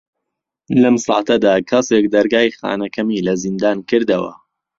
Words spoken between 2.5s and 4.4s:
خانەکەمی لە زیندان کردەوە.